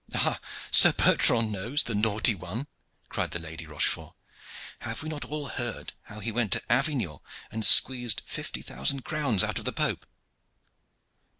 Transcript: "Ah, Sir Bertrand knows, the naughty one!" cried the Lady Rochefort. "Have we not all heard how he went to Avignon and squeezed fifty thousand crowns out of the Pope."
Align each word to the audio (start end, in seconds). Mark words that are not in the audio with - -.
"Ah, 0.15 0.39
Sir 0.71 0.93
Bertrand 0.93 1.51
knows, 1.51 1.83
the 1.83 1.93
naughty 1.93 2.33
one!" 2.33 2.65
cried 3.07 3.29
the 3.29 3.37
Lady 3.37 3.67
Rochefort. 3.67 4.15
"Have 4.79 5.03
we 5.03 5.09
not 5.09 5.25
all 5.25 5.49
heard 5.49 5.93
how 6.05 6.19
he 6.19 6.31
went 6.31 6.51
to 6.53 6.71
Avignon 6.71 7.19
and 7.51 7.63
squeezed 7.63 8.23
fifty 8.25 8.63
thousand 8.63 9.05
crowns 9.05 9.43
out 9.43 9.59
of 9.59 9.65
the 9.65 9.71
Pope." 9.73 10.07